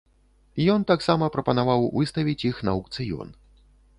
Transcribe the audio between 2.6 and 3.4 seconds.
на аўкцыён.